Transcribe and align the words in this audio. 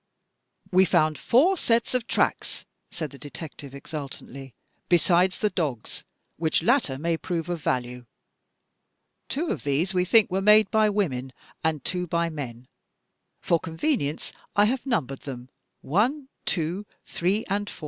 "We 0.71 0.85
found 0.85 1.19
four 1.19 1.55
sets 1.55 1.93
of 1.93 2.07
tracks,'* 2.07 2.65
said 2.89 3.11
the 3.11 3.19
detective, 3.19 3.75
exultantly, 3.75 4.55
"besides 4.89 5.37
the 5.37 5.51
dog's, 5.51 6.05
which 6.37 6.63
latter 6.63 6.97
may 6.97 7.17
prove 7.17 7.49
of 7.49 7.61
value. 7.61 8.07
Two 9.29 9.49
of 9.51 9.63
these 9.63 9.93
we 9.93 10.03
think 10.03 10.31
were 10.31 10.41
made 10.41 10.71
by 10.71 10.89
women, 10.89 11.33
and 11.63 11.85
two 11.85 12.07
by 12.07 12.31
men. 12.31 12.67
For 13.41 13.59
convenience, 13.59 14.33
I 14.55 14.65
have 14.65 14.87
numbered 14.87 15.19
them 15.19 15.49
1, 15.81 16.29
2, 16.47 16.83
3 17.05 17.45
and 17.47 17.69
4." 17.69 17.79